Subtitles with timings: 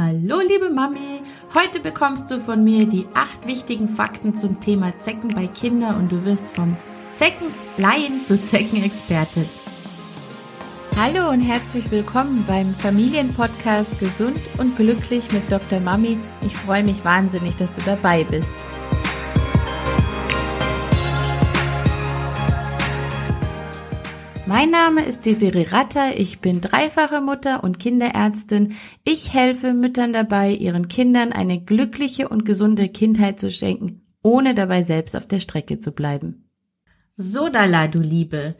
[0.00, 1.22] Hallo liebe Mami,
[1.54, 6.12] heute bekommst du von mir die acht wichtigen Fakten zum Thema Zecken bei Kindern und
[6.12, 6.76] du wirst vom
[7.14, 9.46] Zeckenlaien zu Zeckenexperte.
[10.96, 15.80] Hallo und herzlich willkommen beim Familienpodcast Gesund und Glücklich mit Dr.
[15.80, 16.16] Mami.
[16.42, 18.54] Ich freue mich wahnsinnig, dass du dabei bist.
[24.48, 28.76] Mein Name ist Desiree Ratter, ich bin dreifache Mutter und Kinderärztin.
[29.04, 34.82] Ich helfe Müttern dabei, ihren Kindern eine glückliche und gesunde Kindheit zu schenken, ohne dabei
[34.84, 36.48] selbst auf der Strecke zu bleiben.
[37.18, 38.56] So, Dala, du Liebe.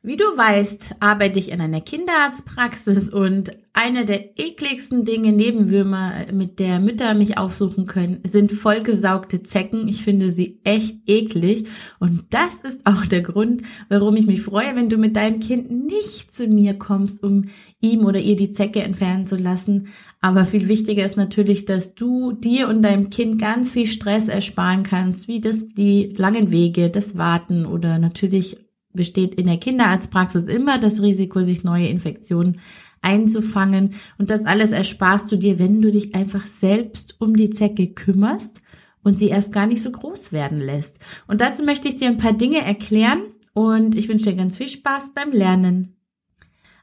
[0.00, 6.58] Wie du weißt, arbeite ich in einer Kinderarztpraxis und eine der ekligsten Dinge Nebenwürmer, mit
[6.58, 9.88] der Mütter mich aufsuchen können, sind vollgesaugte Zecken.
[9.88, 11.66] Ich finde sie echt eklig
[11.98, 15.70] und das ist auch der Grund, warum ich mich freue, wenn du mit deinem Kind
[15.70, 17.46] nicht zu mir kommst, um
[17.80, 19.88] ihm oder ihr die Zecke entfernen zu lassen.
[20.20, 24.82] Aber viel wichtiger ist natürlich, dass du dir und deinem Kind ganz viel Stress ersparen
[24.82, 28.58] kannst, wie das die langen Wege, das Warten oder natürlich
[28.92, 32.60] besteht in der Kinderarztpraxis immer das Risiko, sich neue Infektionen
[33.02, 33.94] einzufangen.
[34.18, 38.62] Und das alles ersparst du dir, wenn du dich einfach selbst um die Zecke kümmerst
[39.02, 40.98] und sie erst gar nicht so groß werden lässt.
[41.26, 44.68] Und dazu möchte ich dir ein paar Dinge erklären und ich wünsche dir ganz viel
[44.68, 45.96] Spaß beim Lernen.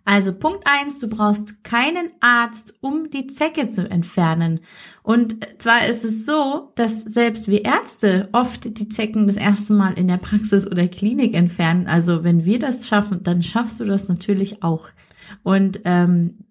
[0.05, 4.61] Also Punkt eins: du brauchst keinen Arzt, um die Zecke zu entfernen.
[5.03, 9.93] Und zwar ist es so, dass selbst wir Ärzte oft die Zecken das erste Mal
[9.93, 11.87] in der Praxis oder Klinik entfernen.
[11.87, 14.89] Also wenn wir das schaffen, dann schaffst du das natürlich auch.
[15.43, 16.45] Und ähm,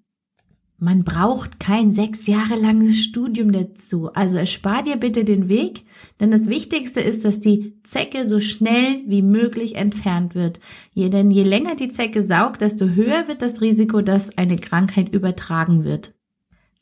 [0.80, 4.12] man braucht kein sechs Jahre langes Studium dazu.
[4.12, 5.84] Also erspar dir bitte den Weg,
[6.20, 10.60] denn das Wichtigste ist, dass die Zecke so schnell wie möglich entfernt wird.
[10.92, 15.12] Je, denn je länger die Zecke saugt, desto höher wird das Risiko, dass eine Krankheit
[15.12, 16.14] übertragen wird.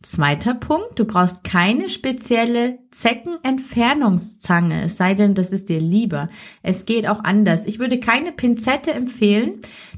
[0.07, 6.29] Zweiter Punkt, du brauchst keine spezielle Zeckenentfernungszange, es sei denn, das ist dir lieber.
[6.63, 7.67] Es geht auch anders.
[7.67, 9.55] Ich würde keine Pinzette empfehlen,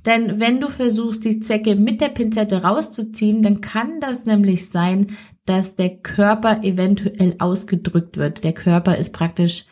[0.06, 5.08] denn wenn du versuchst, die Zecke mit der Pinzette rauszuziehen, dann kann das nämlich sein,
[5.44, 8.44] dass der Körper eventuell ausgedrückt wird.
[8.44, 9.66] Der Körper ist praktisch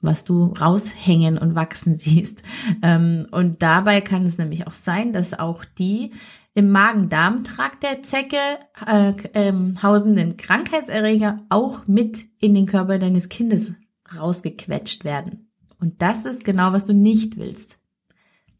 [0.00, 2.42] was du raushängen und wachsen siehst.
[2.82, 6.12] Ähm, und dabei kann es nämlich auch sein, dass auch die
[6.58, 8.36] im Magen-Darm-Trakt der Zecke
[8.84, 13.70] äh, ähm, hausenden Krankheitserreger auch mit in den Körper deines Kindes
[14.12, 15.52] rausgequetscht werden.
[15.78, 17.78] Und das ist genau, was du nicht willst.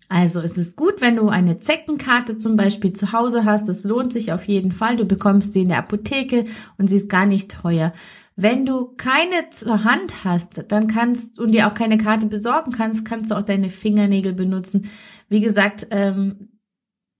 [0.09, 3.69] Also es ist gut, wenn du eine Zeckenkarte zum Beispiel zu Hause hast.
[3.69, 4.97] Das lohnt sich auf jeden Fall.
[4.97, 6.47] Du bekommst sie in der Apotheke
[6.79, 7.93] und sie ist gar nicht teuer.
[8.37, 13.05] Wenn du keine zur Hand hast, dann kannst und dir auch keine Karte besorgen kannst,
[13.05, 14.89] kannst du auch deine Fingernägel benutzen.
[15.29, 16.51] Wie gesagt, ähm,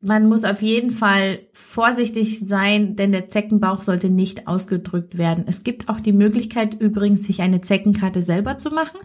[0.01, 5.45] man muss auf jeden Fall vorsichtig sein, denn der Zeckenbauch sollte nicht ausgedrückt werden.
[5.49, 9.01] Es gibt auch die Möglichkeit übrigens, sich eine Zeckenkarte selber zu machen.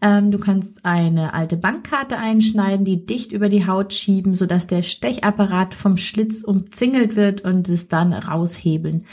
[0.00, 4.82] Ähm, du kannst eine alte Bankkarte einschneiden, die dicht über die Haut schieben, sodass der
[4.82, 9.04] Stechapparat vom Schlitz umzingelt wird und es dann raushebeln.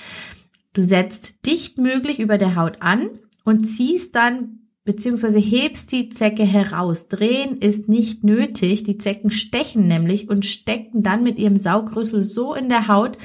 [0.71, 3.09] Du setzt dicht möglich über der Haut an
[3.43, 7.09] und ziehst dann beziehungsweise hebst die Zecke heraus.
[7.09, 8.85] Drehen ist nicht nötig.
[8.85, 13.17] Die Zecken stechen nämlich und stecken dann mit ihrem Saugrüssel so in der Haut,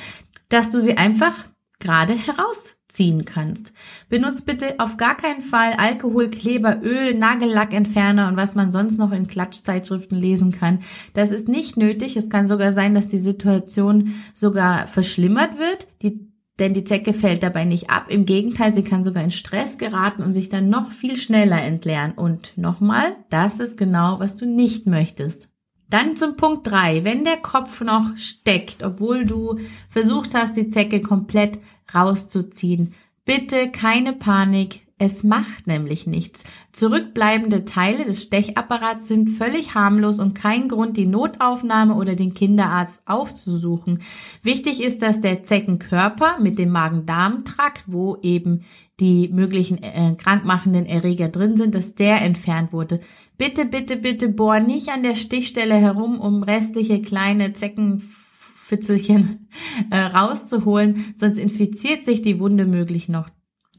[0.49, 1.47] dass du sie einfach
[1.79, 3.73] gerade herausziehen kannst.
[4.09, 9.13] Benutzt bitte auf gar keinen Fall Alkohol, Kleber, Öl, Nagellackentferner und was man sonst noch
[9.13, 10.81] in Klatschzeitschriften lesen kann.
[11.15, 12.17] Das ist nicht nötig.
[12.17, 15.87] Es kann sogar sein, dass die Situation sogar verschlimmert wird.
[16.03, 16.32] Die
[16.63, 18.07] denn die Zecke fällt dabei nicht ab.
[18.09, 22.13] Im Gegenteil, sie kann sogar in Stress geraten und sich dann noch viel schneller entleeren.
[22.13, 25.49] Und nochmal, das ist genau, was du nicht möchtest.
[25.91, 29.59] Dann zum Punkt drei: Wenn der Kopf noch steckt, obwohl du
[29.91, 31.59] versucht hast, die Zecke komplett
[31.93, 32.95] rauszuziehen,
[33.25, 34.81] bitte keine Panik.
[35.05, 36.45] Es macht nämlich nichts.
[36.71, 43.03] Zurückbleibende Teile des Stechapparats sind völlig harmlos und kein Grund, die Notaufnahme oder den Kinderarzt
[43.05, 44.03] aufzusuchen.
[44.45, 48.65] Wichtig ist, dass der Zeckenkörper mit dem Magen-Darm-Trakt, wo eben
[49.01, 53.01] die möglichen äh, krankmachenden Erreger drin sind, dass der entfernt wurde.
[53.37, 59.49] Bitte, bitte, bitte bohr nicht an der Stichstelle herum, um restliche kleine Zeckenfitzelchen
[59.91, 63.31] äh, rauszuholen, sonst infiziert sich die Wunde möglich noch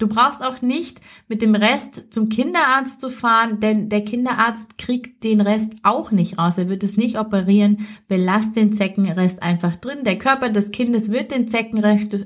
[0.03, 5.23] Du brauchst auch nicht mit dem Rest zum Kinderarzt zu fahren, denn der Kinderarzt kriegt
[5.23, 6.57] den Rest auch nicht raus.
[6.57, 7.87] Er wird es nicht operieren.
[8.09, 10.03] Belast den Zeckenrest einfach drin.
[10.03, 12.17] Der Körper des Kindes wird den Zeckenrest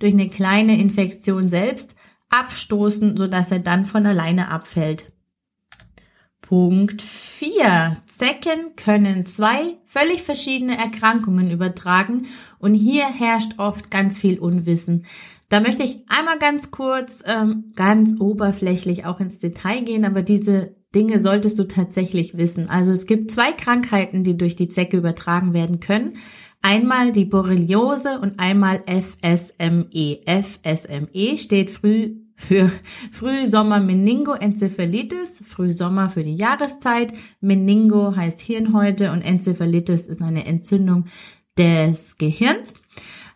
[0.00, 1.94] durch eine kleine Infektion selbst
[2.30, 5.12] abstoßen, sodass er dann von alleine abfällt.
[6.48, 7.98] Punkt 4.
[8.06, 12.24] Zecken können zwei völlig verschiedene Erkrankungen übertragen
[12.58, 15.04] und hier herrscht oft ganz viel Unwissen.
[15.50, 20.74] Da möchte ich einmal ganz kurz, ähm, ganz oberflächlich auch ins Detail gehen, aber diese
[20.94, 22.70] Dinge solltest du tatsächlich wissen.
[22.70, 26.14] Also es gibt zwei Krankheiten, die durch die Zecke übertragen werden können.
[26.62, 30.20] Einmal die Borreliose und einmal FSME.
[30.24, 32.70] FSME steht früh für
[33.12, 37.12] Frühsommer Meningoenzephalitis, Frühsommer für die Jahreszeit.
[37.40, 41.06] Meningo heißt Hirnhäute und Enzephalitis ist eine Entzündung
[41.58, 42.74] des Gehirns.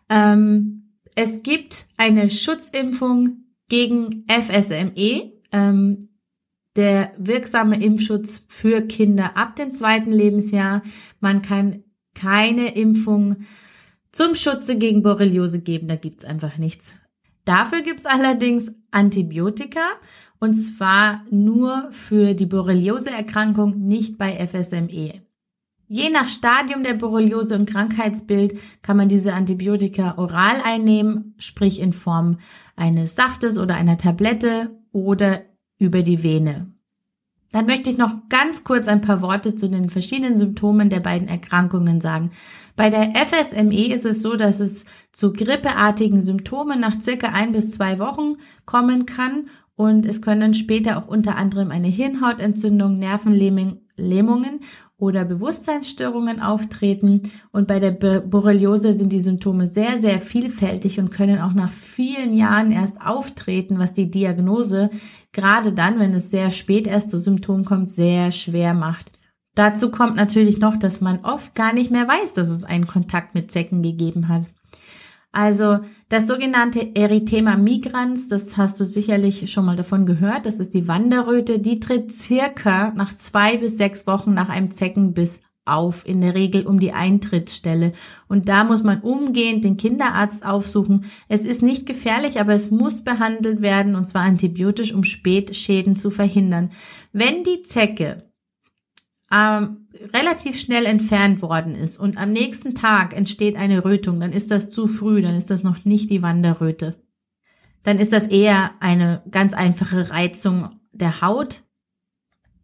[0.08, 5.32] Ähm, es gibt eine Schutzimpfung gegen FSME.
[5.50, 6.08] Ähm,
[6.76, 10.82] der wirksame Impfschutz für Kinder ab dem zweiten Lebensjahr.
[11.20, 11.82] Man kann
[12.14, 13.44] keine Impfung
[14.10, 16.94] zum Schutze gegen Borreliose geben, da gibt's einfach nichts.
[17.44, 19.83] Dafür gibt's allerdings Antibiotika
[20.39, 25.23] und zwar nur für die Borreliose-Erkrankung, nicht bei FSME.
[25.87, 31.93] Je nach Stadium der Borreliose und Krankheitsbild kann man diese Antibiotika oral einnehmen, sprich in
[31.93, 32.39] Form
[32.77, 35.43] eines Saftes oder einer Tablette oder
[35.79, 36.72] über die Vene.
[37.52, 41.28] Dann möchte ich noch ganz kurz ein paar Worte zu den verschiedenen Symptomen der beiden
[41.28, 42.31] Erkrankungen sagen.
[42.76, 47.72] Bei der FSME ist es so, dass es zu grippeartigen Symptomen nach circa ein bis
[47.72, 54.61] zwei Wochen kommen kann und es können später auch unter anderem eine Hirnhautentzündung, Nervenlähmungen
[54.99, 57.23] oder Bewusstseinsstörungen auftreten.
[57.51, 62.37] Und bei der Borreliose sind die Symptome sehr, sehr vielfältig und können auch nach vielen
[62.37, 64.91] Jahren erst auftreten, was die Diagnose
[65.33, 69.11] gerade dann, wenn es sehr spät erst zu Symptomen kommt, sehr schwer macht.
[69.55, 73.35] Dazu kommt natürlich noch, dass man oft gar nicht mehr weiß, dass es einen Kontakt
[73.35, 74.45] mit Zecken gegeben hat.
[75.32, 75.79] Also
[76.11, 80.87] das sogenannte Erythema migrans, das hast du sicherlich schon mal davon gehört, das ist die
[80.87, 86.34] Wanderröte, die tritt circa nach zwei bis sechs Wochen nach einem Zeckenbiss auf, in der
[86.34, 87.93] Regel um die Eintrittsstelle.
[88.29, 91.06] Und da muss man umgehend den Kinderarzt aufsuchen.
[91.29, 96.11] Es ist nicht gefährlich, aber es muss behandelt werden, und zwar antibiotisch, um Spätschäden zu
[96.11, 96.73] verhindern.
[97.12, 98.25] Wenn die Zecke
[99.32, 104.50] ähm, relativ schnell entfernt worden ist und am nächsten Tag entsteht eine Rötung, dann ist
[104.50, 107.02] das zu früh, dann ist das noch nicht die Wanderröte.
[107.82, 111.62] Dann ist das eher eine ganz einfache Reizung der Haut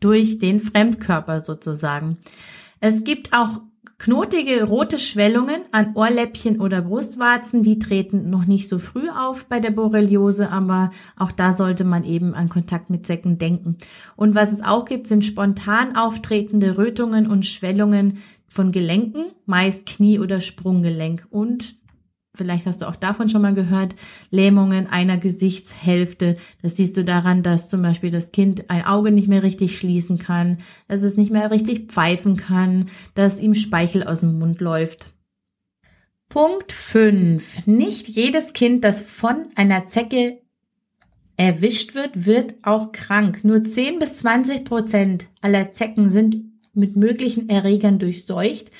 [0.01, 2.19] durch den Fremdkörper sozusagen.
[2.81, 3.61] Es gibt auch
[3.97, 9.61] Knotige rote Schwellungen an Ohrläppchen oder Brustwarzen, die treten noch nicht so früh auf bei
[9.61, 13.79] der Borreliose, aber auch da sollte man eben an Kontakt mit Säcken denken.
[14.17, 18.19] Und was es auch gibt, sind spontan auftretende Rötungen und Schwellungen
[18.49, 21.78] von Gelenken, meist Knie- oder Sprunggelenk und
[22.39, 23.95] vielleicht hast du auch davon schon mal gehört,
[24.31, 26.39] Lähmungen einer Gesichtshälfte.
[26.63, 30.17] Das siehst du daran, dass zum Beispiel das Kind ein Auge nicht mehr richtig schließen
[30.19, 35.13] kann, dass es nicht mehr richtig pfeifen kann, dass ihm Speichel aus dem Mund läuft.
[36.31, 37.67] Punkt 5.
[37.67, 40.39] Nicht jedes Kind, das von einer Zecke
[41.37, 43.45] erwischt wird, wird auch krank.
[43.45, 46.45] Nur 10 bis 20 Prozent aller Zecken sind
[46.75, 48.71] mit möglichen Erregern durchseucht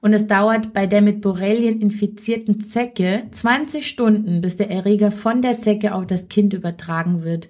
[0.00, 5.42] und es dauert bei der mit Borrelien infizierten Zecke 20 Stunden, bis der Erreger von
[5.42, 7.48] der Zecke auf das Kind übertragen wird.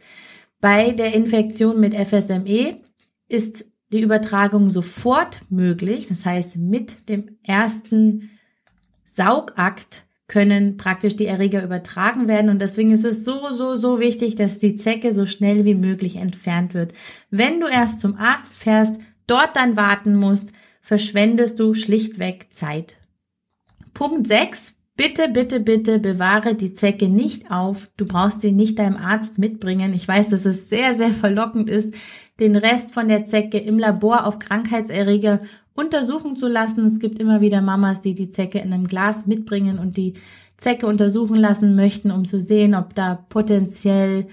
[0.61, 2.81] Bei der Infektion mit FSME
[3.29, 6.09] ist die Übertragung sofort möglich.
[6.09, 8.31] Das heißt, mit dem ersten
[9.05, 14.37] Saugakt können praktisch die Erreger übertragen werden und deswegen ist es so, so, so wichtig,
[14.37, 16.93] dass die Zecke so schnell wie möglich entfernt wird.
[17.31, 20.53] Wenn du erst zum Arzt fährst, dort dann warten musst,
[20.89, 22.97] verschwendest du schlichtweg Zeit.
[23.93, 24.75] Punkt 6.
[24.97, 27.91] Bitte, bitte, bitte bewahre die Zecke nicht auf.
[27.99, 29.93] Du brauchst sie nicht deinem Arzt mitbringen.
[29.93, 31.93] Ich weiß, dass es sehr, sehr verlockend ist,
[32.41, 35.43] den Rest von der Zecke im Labor auf Krankheitserreger
[35.75, 36.87] untersuchen zu lassen.
[36.87, 40.15] Es gibt immer wieder Mamas, die die Zecke in einem Glas mitbringen und die
[40.57, 44.29] Zecke untersuchen lassen möchten, um zu sehen, ob da potenziell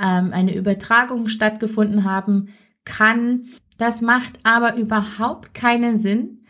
[0.00, 2.50] ähm, eine Übertragung stattgefunden haben
[2.84, 3.48] kann.
[3.78, 6.44] Das macht aber überhaupt keinen Sinn,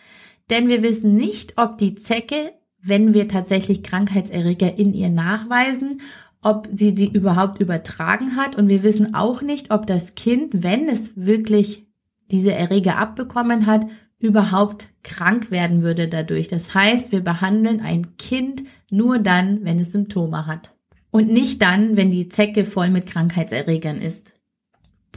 [0.50, 6.00] denn wir wissen nicht, ob die Zecke, wenn wir tatsächlich Krankheitserreger in ihr nachweisen,
[6.40, 8.54] ob sie die überhaupt übertragen hat.
[8.54, 11.86] Und wir wissen auch nicht, ob das Kind, wenn es wirklich
[12.30, 13.86] diese Erreger abbekommen hat,
[14.20, 16.48] überhaupt krank werden würde dadurch.
[16.48, 20.72] Das heißt, wir behandeln ein Kind nur dann, wenn es Symptome hat.
[21.10, 24.32] Und nicht dann, wenn die Zecke voll mit Krankheitserregern ist.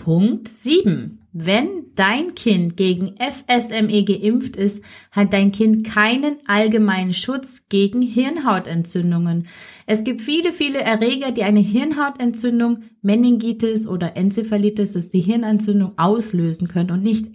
[0.10, 1.20] Punkt 7.
[1.34, 9.46] Wenn dein Kind gegen FSME geimpft ist, hat dein Kind keinen allgemeinen Schutz gegen Hirnhautentzündungen.
[9.86, 15.92] Es gibt viele, viele Erreger, die eine Hirnhautentzündung, Meningitis oder Enzephalitis, das ist die Hirnentzündung,
[16.00, 16.90] auslösen können.
[16.90, 17.28] Und nicht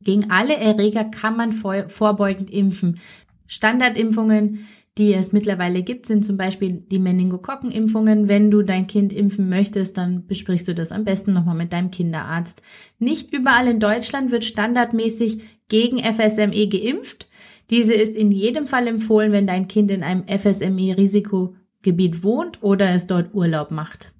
[0.00, 3.00] gegen alle Erreger kann man vorbeugend impfen.
[3.48, 4.68] Standardimpfungen
[4.98, 8.28] die es mittlerweile gibt, sind zum Beispiel die Meningokokkenimpfungen.
[8.28, 11.90] Wenn du dein Kind impfen möchtest, dann besprichst du das am besten nochmal mit deinem
[11.90, 12.60] Kinderarzt.
[12.98, 17.26] Nicht überall in Deutschland wird standardmäßig gegen FSME geimpft.
[17.70, 23.06] Diese ist in jedem Fall empfohlen, wenn dein Kind in einem FSME-Risikogebiet wohnt oder es
[23.06, 24.12] dort Urlaub macht.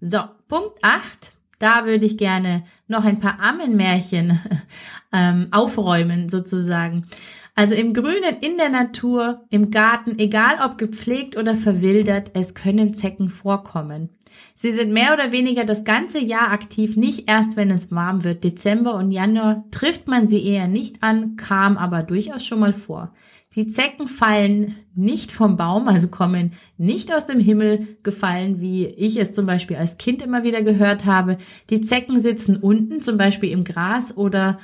[0.00, 1.33] So, Punkt 8.
[1.58, 4.40] Da würde ich gerne noch ein paar Ammenmärchen
[5.12, 7.06] ähm, aufräumen, sozusagen.
[7.54, 12.94] Also im Grünen, in der Natur, im Garten, egal ob gepflegt oder verwildert, es können
[12.94, 14.08] Zecken vorkommen.
[14.56, 18.42] Sie sind mehr oder weniger das ganze Jahr aktiv, nicht erst wenn es warm wird.
[18.42, 23.12] Dezember und Januar trifft man sie eher nicht an, kam aber durchaus schon mal vor.
[23.54, 29.16] Die Zecken fallen nicht vom Baum, also kommen nicht aus dem Himmel gefallen, wie ich
[29.16, 31.38] es zum Beispiel als Kind immer wieder gehört habe.
[31.70, 34.58] Die Zecken sitzen unten, zum Beispiel im Gras oder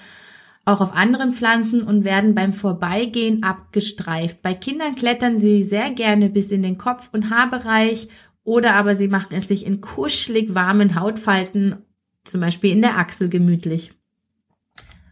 [0.64, 4.42] auch auf anderen Pflanzen und werden beim Vorbeigehen abgestreift.
[4.42, 8.08] Bei Kindern klettern sie sehr gerne bis in den Kopf- und Haarbereich
[8.42, 11.78] oder aber sie machen es sich in kuschelig warmen Hautfalten,
[12.24, 13.92] zum Beispiel in der Achsel gemütlich.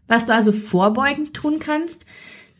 [0.09, 2.05] Was du also vorbeugend tun kannst,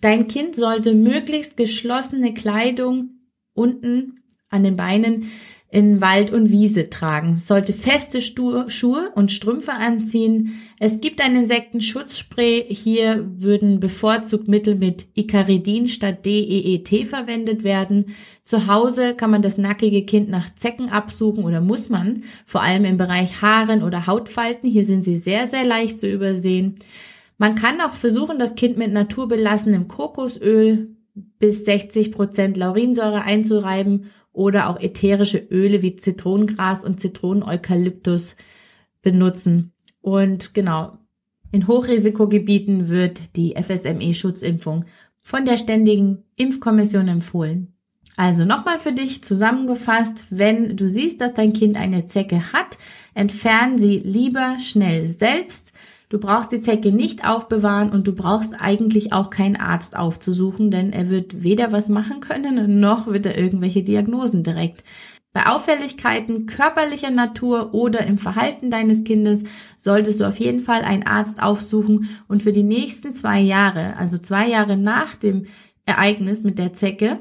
[0.01, 3.11] dein Kind sollte möglichst geschlossene Kleidung
[3.55, 5.31] unten an den Beinen
[5.71, 10.61] in Wald und Wiese tragen, sollte feste Schuhe und Strümpfe anziehen.
[10.79, 12.67] Es gibt ein Insektenschutzspray.
[12.71, 18.17] Hier würden bevorzugt Mittel mit Icaridin statt DEET verwendet werden.
[18.45, 22.87] Zu Hause kann man das nackige Kind nach Zecken absuchen oder muss man, vor allem
[22.87, 24.71] im Bereich Haaren oder Hautfalten.
[24.71, 26.77] Hier sind sie sehr, sehr leicht zu übersehen.
[27.39, 30.97] Man kann auch versuchen, das Kind mit naturbelassenem Kokosöl
[31.39, 38.37] bis 60 Prozent Laurinsäure einzureiben oder auch ätherische Öle wie Zitronengras und Zitroneneukalyptus
[39.03, 39.73] benutzen.
[40.01, 40.99] Und genau,
[41.51, 44.85] in Hochrisikogebieten wird die FSME-Schutzimpfung
[45.23, 47.75] von der Ständigen Impfkommission empfohlen.
[48.17, 52.77] Also nochmal für dich zusammengefasst, wenn du siehst, dass dein Kind eine Zecke hat,
[53.15, 55.73] entfern sie lieber schnell selbst,
[56.11, 60.93] Du brauchst die Zecke nicht aufbewahren und du brauchst eigentlich auch keinen Arzt aufzusuchen, denn
[60.93, 64.85] er wird weder was machen können, noch wird er irgendwelche Diagnosen direkt.
[65.35, 69.45] Bei Auffälligkeiten körperlicher Natur oder im Verhalten deines Kindes
[69.77, 74.17] solltest du auf jeden Fall einen Arzt aufsuchen und für die nächsten zwei Jahre, also
[74.17, 75.47] zwei Jahre nach dem
[75.85, 77.21] Ereignis mit der Zecke,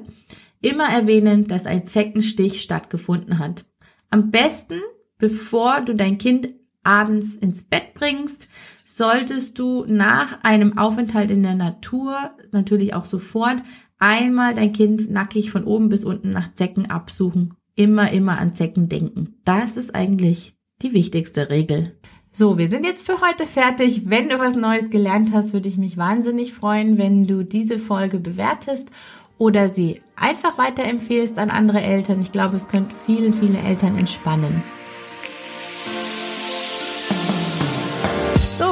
[0.61, 3.65] immer erwähnen, dass ein Zeckenstich stattgefunden hat.
[4.09, 4.79] Am besten,
[5.17, 6.49] bevor du dein Kind
[6.83, 8.47] abends ins Bett bringst,
[8.87, 13.57] solltest du nach einem Aufenthalt in der Natur natürlich auch sofort
[13.99, 17.53] einmal dein Kind nackig von oben bis unten nach Zecken absuchen.
[17.75, 19.35] Immer, immer an Zecken denken.
[19.43, 21.97] Das ist eigentlich die wichtigste Regel.
[22.31, 24.09] So, wir sind jetzt für heute fertig.
[24.09, 28.19] Wenn du was Neues gelernt hast, würde ich mich wahnsinnig freuen, wenn du diese Folge
[28.19, 28.89] bewertest
[29.37, 32.21] oder sie einfach weiterempfehlst an andere Eltern.
[32.21, 34.63] Ich glaube, es könnte vielen, viele Eltern entspannen.